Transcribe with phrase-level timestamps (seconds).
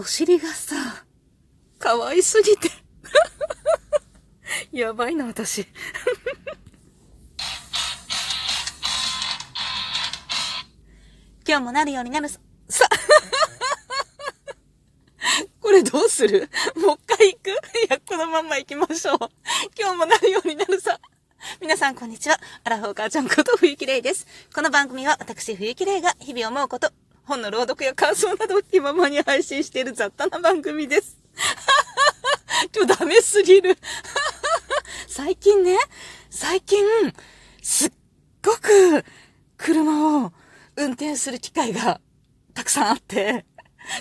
[0.00, 0.74] お尻がさ、
[1.78, 2.70] 可愛すぎて。
[4.72, 5.60] やばいな、私。
[11.46, 12.40] 今日もなるようになるさ、
[12.70, 12.88] さ、
[15.60, 16.48] これどうする？
[16.76, 17.50] もう一回行く？
[17.50, 17.52] い
[17.90, 19.18] や、このまんま行きましょう。
[19.78, 20.98] 今日もなるようになるさ。
[21.60, 22.40] 皆さん、こんにちは。
[22.64, 24.26] アラフォー母ちゃんこと冬木玲です。
[24.54, 26.90] この番組は私、冬木玲が日々思うこと、
[27.30, 31.16] 本の朗読や感想などを気ままに配信している雑多な番組です。
[32.74, 33.78] 今日ダメすぎる。
[35.06, 35.78] 最近ね、
[36.28, 36.84] 最近、
[37.62, 37.92] すっ
[38.44, 39.04] ごく
[39.56, 40.32] 車を
[40.74, 42.00] 運転する機会が
[42.52, 43.46] たくさんあって、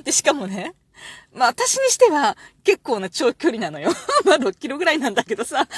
[0.03, 0.73] で、しかもね、
[1.33, 3.91] まあ私にしては結構な長距離なのよ。
[4.25, 5.67] まあ6キロぐらいなんだけどさ。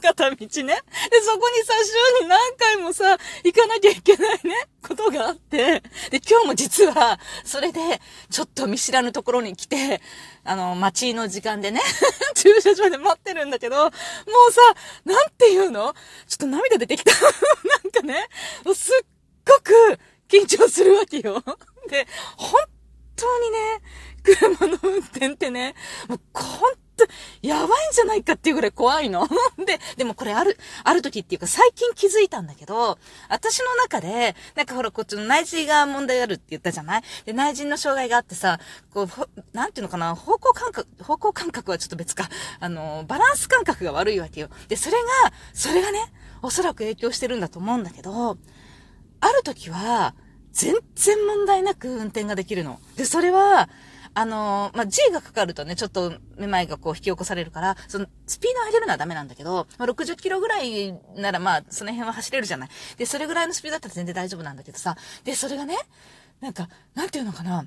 [0.00, 0.38] 片道ね。
[0.38, 1.74] で、そこにさ、
[2.18, 5.82] 週に何回もさ、行かなきゃいけないね、ことがあって。
[6.10, 8.00] で、今日も実は、それで、
[8.30, 10.00] ちょっと見知らぬところに来て、
[10.44, 11.80] あの、待ちの時間でね、
[12.34, 13.90] 駐車場で待ってるんだけど、もう
[14.52, 14.60] さ、
[15.04, 15.94] なんていうの？
[16.28, 17.12] ちょっと涙出てきた。
[17.12, 17.28] な
[17.88, 18.28] んかね、
[18.64, 19.06] もうすっ
[19.44, 21.42] ごく緊張するわけよ。
[21.90, 22.60] で、本
[23.18, 23.58] 当にね、
[24.22, 25.74] 車の運転ってね、
[26.08, 27.06] もうほんと、
[27.42, 29.28] やばいんじゃないかっていうぐらい怖いの。
[29.64, 37.02] で、でもこれある、ある時っていうか最近気づいたんだけど、私の中で、なんかほらこっちの内耳が問題あるって言ったじゃない？
[37.24, 38.58] で、内耳の障害があってさ、
[38.92, 39.08] こう、
[39.52, 44.48] なんていうのかな、方向感覚、方向感覚はちょっと別か、あの、バランス感覚が悪いわけよ。
[44.66, 48.36] で、それが、それがね、おそらく影響してるんだと思うんだけど、
[49.20, 50.14] ある時は、
[50.58, 52.80] 全然問題なく運転ができるの。
[52.96, 53.68] で、それは、
[54.14, 62.68] あのまあ、G がかかるとね、ちょっとめまいがこう引き起こされるから、その、スピード上げるのはダメなんだけど、まあ、60キロぐらいならまあ、その辺は走れるじゃない。
[62.96, 65.76] で、それぐらいのスピードだったら全然大丈夫なんだけどさ、で、それがね、
[66.40, 67.66] なんか、なんていうのかな、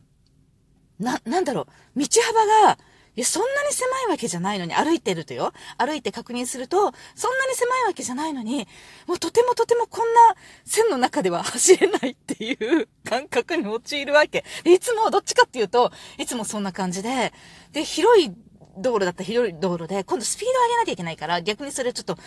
[1.00, 2.78] な、なんだろう、道幅が、
[3.16, 5.52] いや、そんなに狭いわけじゃないのに、歩いてるとよ。
[5.78, 6.78] 歩いて確認すると、
[7.14, 8.68] そんなに狭いわけじゃないのに、
[9.06, 10.36] もうとてもとてもこんな
[10.66, 14.46] 線の中では走れないっていう感覚に陥るわけ。
[14.64, 17.34] いつもどっちかっていうと、いつもそんな感じで、
[17.74, 18.32] で、広い
[18.78, 22.18] 道路だったら広い道路で、今度スピード上げなきゃいけないから、逆にそれちょっと、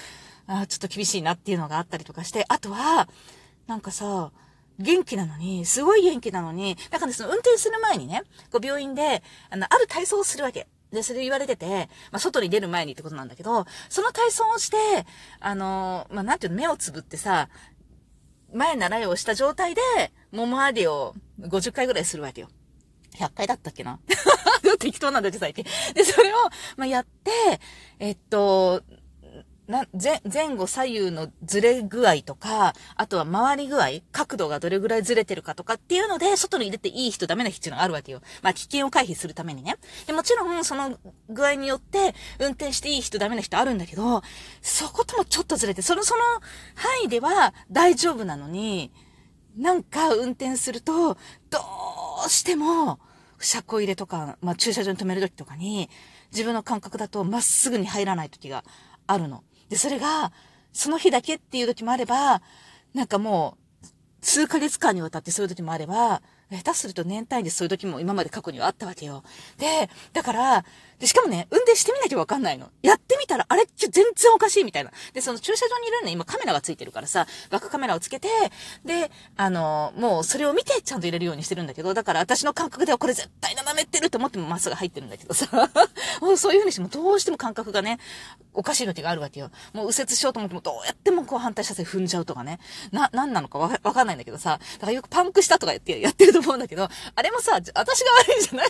[0.46, 3.08] あちょっと厳しいなっていうのがあったりとかして、あとは、
[3.66, 4.32] なんかさ、
[4.78, 10.66] 元気なのに、すごい元気なのに、だからね、その運転する前にね、こう病院で、あの、ある体操をするわけ。
[10.94, 14.76] で、それ言われてて、まあ、外に出る前にってことなんだけど、その体操をして、
[15.40, 17.48] あの、まあ、なんていうの、目をつぶってさ、
[18.52, 19.80] 前習いをした状態で、
[20.32, 22.48] ももありを50回ぐらいするわけよ。
[23.16, 23.98] 100回だったっけな？
[24.78, 25.64] 適当なんだけど、最近。
[25.94, 26.36] で、それを、
[26.76, 27.60] まあ、やって、
[27.98, 28.82] えっと、
[29.66, 38.20] な、前、前後左右のずれ具合とか、あとは回り具合、角度がどれぐらいずれてるかとかっていうので、外に出ていい人、ダメな人っていうのがあるわけよ。
[38.42, 39.76] まあ、危険を回避するためにね。
[40.06, 40.98] で、もちろん、その
[41.30, 44.22] 具合によって、運転していい人、ダメな人あるんだけど、
[44.60, 46.22] そこともちょっとずれて、その、その
[46.74, 48.92] 範囲では大丈夫なのに、
[49.56, 51.14] なんか運転すると、
[51.48, 51.60] ど
[52.26, 52.98] うしても、
[53.38, 55.88] 車庫入れとか、まあ、駐車場に止めるときとかに、
[56.32, 58.64] 自分の感覚だとまっすぐに入らないときが
[59.06, 59.44] あるの。
[59.74, 60.30] で、それが、
[60.72, 62.42] その日だけっていう時もあれば、
[62.94, 63.86] なんかもう、
[64.20, 69.24] 数ヶ月間にわたってそういう時もあれば、下手すると年単位でそういう時も今まで過去にはあったわけよ。
[69.58, 70.64] で、だから、
[71.04, 72.70] で、しかもね、運転してみなきゃわかんないの。
[72.80, 74.90] やってみたら、あれ全然おかしいみたいな。
[75.12, 78.28] で、その駐車場にいるね、今カメラがついてるからさ、バックカメラをつけて、
[78.86, 85.46] で、あの、もうそれを見てちゃんと入れるようにしてるんだけど、だから私の感覚ではこれ絶対斜めってると思ってもまっすぐ入ってるんだけどさ、
[86.22, 87.98] も うそういう風にしてもどうしても感覚がね、
[88.54, 89.50] おかしい時があるわけよ。
[89.74, 92.60] もう右折しようと思ってもどうやってもこう反対車線踏んじゃうとかね。
[92.92, 98.68] な、なんなのかわかんないんだけどさ、だからよくパンクしたとかやって、やってると思うんだけど、あれもさ、私が悪いんじゃない、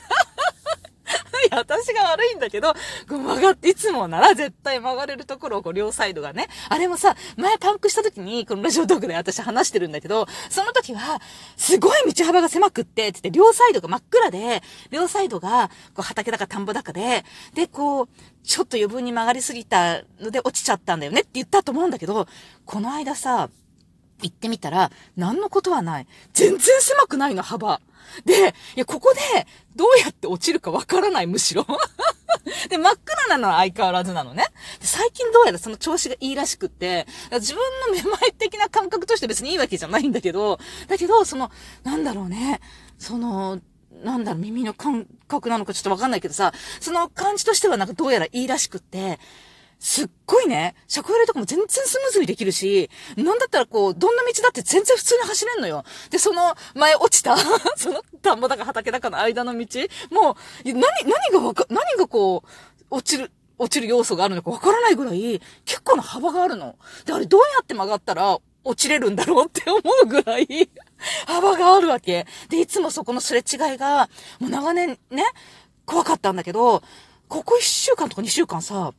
[1.46, 2.74] いや私が悪いんだけど、
[3.06, 6.48] 曲がって、いつもなら絶対曲がれるところをこう両サイドがね。
[6.68, 11.20] あれもさ、前パンクした時に、このラジオトークで私話してるんだけど、その時は、
[11.56, 17.24] すごい道幅が狭くって、つって両サイドが真っ暗で、両サイドが、こう畑だか田んぼだかで、
[17.54, 18.08] で、こう、
[18.42, 22.26] ちょっと余分に曲がりすぎたので落ちちゃったんだよねって言ったと思うんだけど、
[22.64, 23.48] この間さ、
[24.24, 26.06] 行ってみたら、何のことはない。
[26.32, 27.80] 全然狭くないの、幅。
[28.24, 29.20] で、いや、ここで、
[29.76, 31.66] どうやって落ちるかわからない、むしろ。
[32.70, 34.46] で、真っ暗なのは相変わらずなのね。
[34.80, 41.50] 最近どうやらその調子がいいらしくって、自分のめまい的な感覚として別にいいわけじゃないんだけど、だけど、その、
[41.82, 42.60] なんだろうね、
[42.98, 43.60] その、
[44.02, 49.18] なんだろう、耳の感覚なのかちょっとわかんないけどさ、その感じとしてはなんかどうやらいいらしくって、
[49.84, 52.88] すっごいね、車庫入れとかも全然スムーズにできるし、
[53.18, 55.84] なんだったらこう、どんな道だって全然普通に走れんのよ。
[56.08, 57.36] で、その前落ちた
[57.76, 59.66] その田んぼだか畑だかの間の道
[60.10, 66.76] もう、何、何がわか、何がこう、落ちる、落ちる要素があるのかわからないぐらい、結構な幅があるの。
[67.04, 70.46] で、あれどうやって曲がったら落ちれるんだろうって思うぐらい
[71.28, 72.26] 幅があるわけ。
[72.48, 74.08] で、いつもそこのすれ違いが、
[74.38, 75.26] もう長年ね、
[75.84, 76.82] 怖かったんだけど、
[77.28, 78.94] ここ1週間とか2週間さ、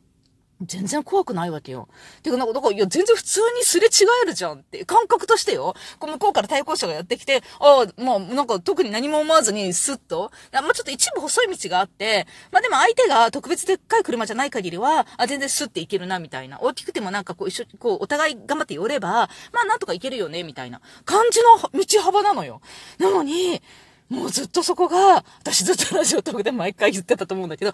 [0.61, 1.89] 全然怖くないわけよ。
[2.23, 5.75] てか、なんか、だから、いや、全然普通にすれ違えるじゃんって、感覚としてよ。
[5.99, 10.31] こう向こうから対向車がやってきて、ああ、まあ、なんか特に何も思わずにスッと。
[10.53, 16.59] まあ、ちょっと一部細い道があって、まあでも相手が特別でっかい車じゃない限りは、あ、全然スッて行けるな、みたいな。
[16.61, 22.61] 大きくてもなんかこう一緒に、こう、お互い頑張って寄れば、まあなんとか行けるよね、みたいな感じの道幅なのよ。
[22.97, 23.61] なのに、
[24.09, 27.73] もうずっとそこが、私ずっとラジオトークで毎回言ってたと思うんだけど、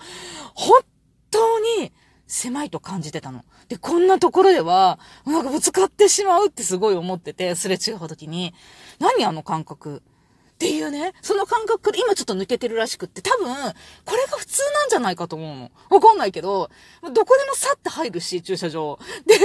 [0.56, 0.81] 本
[1.30, 1.92] 当に、
[2.31, 3.44] 狭いと感じてたの。
[3.68, 8.54] で、こんなところでは、なんかぶつかってしまうってすごい思ってて、すれ違う時に、
[9.00, 13.48] 何あの感覚っていうね、その感覚今ちょっと抜けてるらしくって、多分、
[14.06, 15.72] これが普通なんじゃないかと思うの。
[15.89, 16.69] わかんないけど、
[17.01, 18.98] どこでもさって入るし、駐車場。
[19.25, 19.38] で、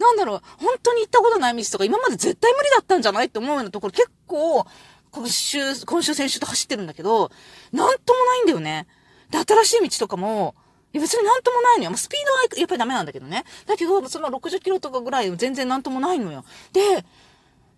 [0.00, 4.66] なんだろう、本当に行ったことない道とか、今まで絶対無理だったんじゃないって思うようなところ結構、
[5.12, 7.30] 今週、今週先週と走ってるんだけど、
[7.70, 8.88] なんともないんだよね。
[9.30, 10.56] で、新しい道とかも、
[10.92, 11.96] いや別になんともないのよ。
[11.96, 13.44] スピードはやっぱりダメなんだけどね。
[13.66, 16.44] だけど、その60キロとかぐらい全然なんともないのよ。
[16.72, 16.80] で、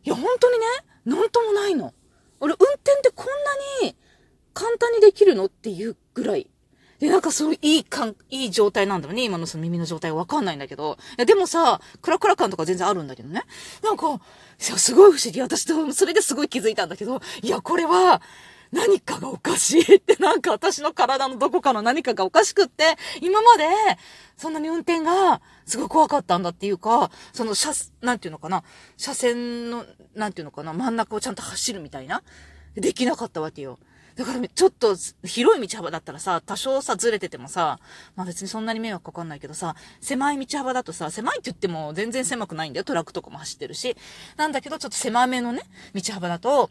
[0.05, 0.67] いや本当にね、
[1.05, 1.95] なんともないの。
[2.41, 3.27] 俺運転ってこん
[3.83, 3.97] なに
[4.53, 6.49] 簡単にできるのっていうぐらい。
[6.99, 9.25] で、なんかそういい感、いい状態なんだろうね。
[9.25, 10.97] 今のその耳の状態わかんないんだけど。
[11.19, 13.43] いや、でもさ、クラクラ感とか全然あるんだけどね。
[13.83, 14.21] なんか、
[14.59, 15.41] すごい不思議。
[15.41, 18.23] 私と、それですごい気づいたんだけど、いや、これは、
[18.75, 23.65] 何かがおかしいってなんか私の体のどこかの何かがおかしくって、今まで
[24.37, 27.71] そんなに運転がすごい怖かったんだっていうか、その車、
[28.03, 28.65] なんていうのかな、
[28.97, 29.87] 車線の、
[30.17, 32.23] なんていうのかな、真ん中をちゃんと走るみたいな、
[32.75, 33.79] できなかったわけよ。
[34.17, 37.79] だからちょっと広い道幅だったらさ、多少さずれててもさ、
[38.17, 42.85] まあ別にそんなに迷惑かかんないけどさ、狭い道幅だとさ、狭いって言っても全然狭くないんだよ。
[42.85, 43.97] トラックとかも走ってるし。
[44.37, 45.63] なんだけどちょっと狭めのね、
[45.95, 46.71] 道幅だと、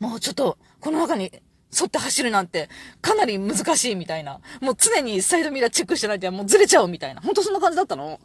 [0.00, 1.32] もうちょっと、この中に
[1.72, 2.68] 沿って走るなんて、
[3.00, 4.40] かなり難しいみたいな。
[4.60, 7.22] もう常にサイドミラーチェックしてないともうずれちゃうみたいな。
[7.22, 8.20] ほんとそんな感じだったの？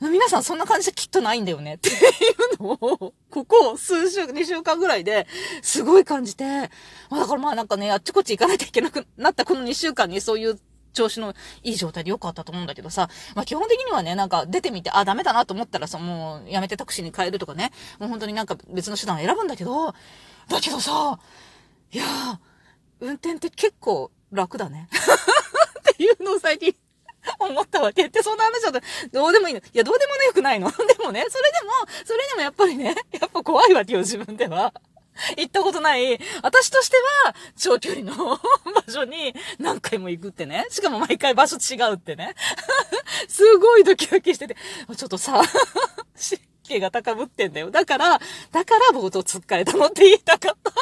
[0.00, 1.92] 皆さんそんな感じできっとないんだよねってい
[2.58, 2.78] うのを、
[3.30, 5.26] ここ数週、2週間ぐらいで
[5.62, 6.44] すごい感じて、
[7.10, 10.58] まだからまあなんかね、あっちこっち行かないといけなくなったこの2週間にそういう
[10.92, 19.92] 調子のいい状態で良かったと思うんだけどさ、まあ基本的にはね、なんか出てみて、あ、ダメだなと思ったらさ、もうやめてタクシーに変えるとかね、もう本当になんか別の手段を選ぶんだけど、
[20.48, 21.18] だけどさ、
[21.94, 22.38] いやー、
[22.98, 24.88] 運転って結構楽だね。
[25.92, 26.74] っていうのを最近
[27.38, 28.80] 思ったわけって、そんな話だと、
[29.12, 29.60] どうでもいいの。
[29.60, 30.68] いや、どうでもね、よくないの。
[30.74, 31.72] でもね、それでも、
[32.04, 34.74] それでもやっぱりね、 やっぱ怖いわけよ、自分では。
[35.38, 38.40] 行ったことない、私としては、長距離の
[38.74, 40.66] 場所に何回も行くってね。
[40.70, 42.34] しかも毎回場所違うってね。
[43.28, 44.56] すごいドキドキしてて、
[44.96, 45.40] ちょっとさ、
[46.16, 47.70] 湿気が高ぶってんだよ。
[47.70, 48.20] だから、
[48.50, 50.72] だから冒頭突っかれたのって言いたかった。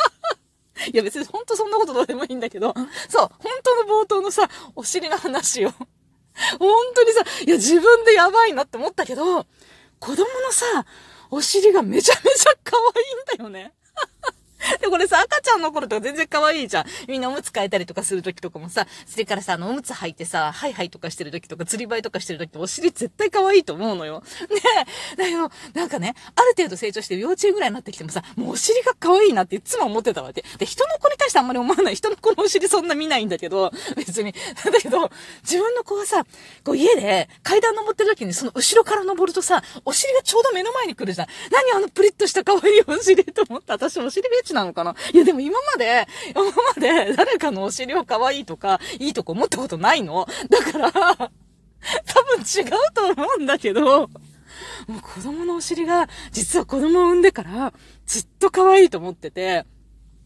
[0.92, 2.74] いや別にほんとそんなことどうでもいいんだけど、
[3.08, 5.70] そう、本当の冒頭のさ、お尻の話を。
[6.58, 9.46] 本当にさ、いや自分でやばいなって思ったけど、
[9.98, 10.86] 子供のさ、
[11.30, 13.74] お尻がめちゃめちゃ可愛いんだよね。
[14.80, 16.84] で、これさ、赤ちゃんの頃とか全然可愛いじゃん。
[17.08, 24.22] みんなおむつ替えたりとかする時とかもさ、それからさ、あの、おむつ履いてさ、ハイハイとかしてる時とか、釣りバイとかしてる時ってお尻絶対可愛いと思うのよ。
[24.50, 24.60] ね
[25.16, 30.44] だけど、なんかね、ある程度成長して幼稚園ぐらいになってきてもさ、もうお尻が可愛いなっていつも思ってたわけ。
[30.58, 31.94] で、人の子に対してあんまり思わない。
[31.94, 34.32] 人の子のお尻そんな見ないんだけど、別に。
[34.32, 35.10] だけど、
[35.42, 36.24] 自分の子はさ、
[36.64, 41.28] こう家で階段登ってる時にその後ろから登るとさ、お尻がちょうど目の前に来るじゃん。
[41.50, 44.94] 何あのプリッとした可愛いお尻と思った私お尻フェチなのかな？
[45.12, 50.26] いやでも今まで、今まで誰かのお尻を可愛いとか、いいとこ思ったことないの？
[50.48, 54.08] だから、多分違うと思うんだけど、
[54.86, 57.72] もう子供のお尻が、実は子供を産んでから、
[58.06, 59.64] ずっと可愛いと思ってて、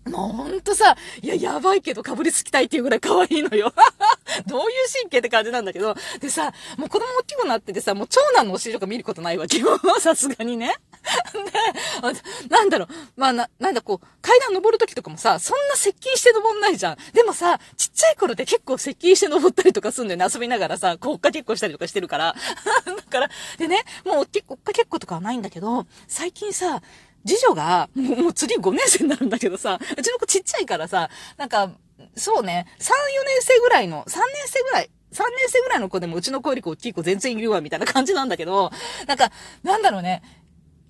[0.07, 3.73] もうほんとさ、いや、やばいけどかぶりつきたいっていうぐらい可愛いのよ。
[4.47, 4.67] どういう
[5.03, 5.97] 神経って感じなんだけど。
[6.21, 9.81] でさ、もう子供大きくなっててさ、もう長男のお尻とか見ることないわけよ。
[9.99, 10.77] さすがにね。
[11.33, 16.97] で、なんだろう、まあな、なんだこう、階段登るときとかもさ、そんな接近して登んないじゃん。
[17.13, 20.27] でもさ、ちっちゃい頃って結構接近して登ったりとかすんだよね。
[20.33, 22.35] 遊びながらさ、こう、追っかけっこしたりとかしてるから。
[22.85, 26.83] だから、でね、もう追っかけっことかはないんだけど、最近さ、
[27.27, 31.71] 次女が、もう、もう次5年生になるんだけどさ、うちの子ちっちゃいからさ、なんか、
[32.17, 32.93] そうね、3、4年
[33.41, 38.71] 生ぐらいの、3年生ぐらい、3年生ぐらいの子でもうちの子より大きい子全然いるわ、みたいな感じなんだけど、
[39.07, 39.31] なんか、
[39.63, 40.23] なんだろうね。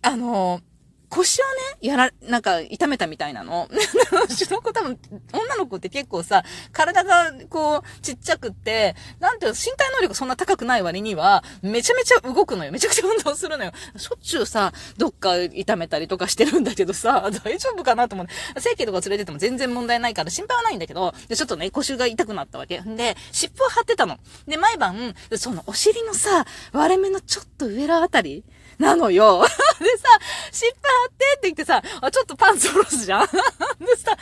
[0.03, 0.61] あの
[1.09, 3.69] 腰をね、やら、なんか、痛めたみたいなの。
[3.71, 4.99] うちの子多分、
[5.33, 12.73] 女の子って結構さ、体が、こう、ちっちゃくって、なんていうの、身体能力そんな高くない割には、めちゃめちゃ動くのよ。
[12.73, 13.73] めちゃくちゃ運動するのよ。
[13.97, 18.61] しょっちゅうさ、どっか痛めたりとかしてるんだけどさ、 大丈夫かなと思って。
[18.61, 22.81] 整形とか連れてても全然問題ないから心配はないんだけど、で、ちょっとね、腰が痛くなったわけ。
[22.81, 24.19] で、尻尾を張ってたの。
[24.47, 28.45] で、毎晩、そのお尻のさ、割れ目のちょっと上らあたり
[28.79, 29.43] なのよ。
[29.81, 30.09] でさ、
[30.53, 30.79] 尻尾張
[31.09, 33.27] ってって言ってさ、あ、ちょっとパンツ下ろすじゃん
[33.81, 34.17] でさ、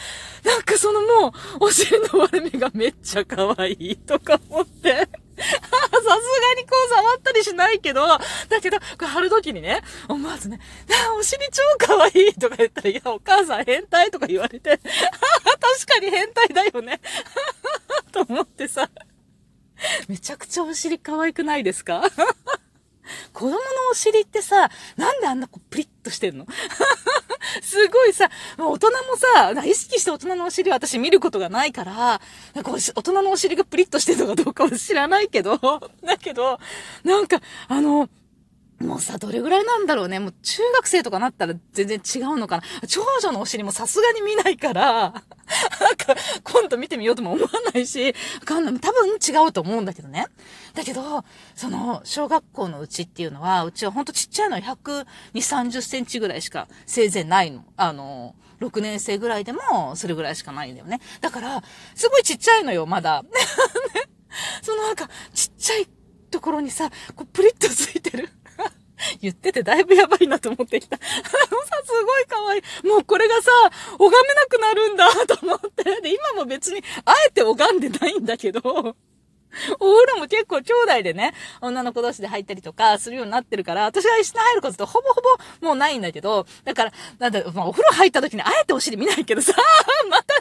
[0.44, 1.28] なんかそのも
[1.60, 5.08] う、お尻の割れ目がめっちゃ可愛いとか思って。
[5.36, 6.10] さすが
[6.54, 8.20] にこう触ったりしないけど、だ
[8.62, 10.60] けど、これ貼るときにね、思わずね、
[11.18, 17.00] お尻超可愛いとか言ったら、いや、お母さん変態とか言われて、確かに変態だよね。
[18.12, 18.88] と思ってさ、
[20.06, 22.02] めちゃくちゃお尻可愛くないですか？
[23.34, 23.58] 子供の
[23.90, 26.46] お尻ってさ、なんであんなこうプリッとしてんの？
[27.62, 32.20] すごいさ、大人もさ、意識して大人のお尻は私見ることがないから、
[32.54, 35.58] なんか大人のお尻がプリッとしてるのかどうかは知らないけど、
[36.04, 36.58] だけど、
[37.02, 38.08] なんか、あの、
[38.80, 40.18] もうさ、どれぐらいなんだろうね。
[40.18, 42.62] もう中学生とかなったら全然違うのかな。
[42.88, 45.22] 長女のお尻もさすがに見ないから、
[46.06, 48.12] か、今度見てみようとも思わないし、わ
[48.44, 50.26] かんない多分違うと思うんだけどね。
[50.74, 57.64] だけど、その、小学校のうちっていうのは、うちはほんとちっちゃいの120、30センチぐらいしかせいぜいないの。
[57.76, 61.00] あの、6年生ぐらいでも、それぐらいしかないんだよね。
[61.20, 61.62] だから、
[61.94, 63.22] すごいちっちゃいのよ、まだ。
[63.22, 63.28] ね
[64.62, 65.88] そのなんか、ちっちゃい
[66.30, 68.30] ところにさ、こうプリッとついてる。
[69.20, 70.98] 言っててだいぶやばいなと思ってきた。
[71.94, 72.62] すごい可愛い。
[72.86, 73.50] もうこれがさ、
[73.98, 75.84] 拝めなくなるんだと思って。
[76.00, 85.20] で、今も別に、あえて拝んでないんだけど、お風呂も結構兄弟でね、女の子同士で入ったりとかするようになってるから、私が一緒に入ることってほぼほ
[85.60, 89.52] ぼもうないんだけど、だから、なんだ、まあ、お風呂入った時にあえてお尻見ないけどさ、
[90.10, 90.40] またね、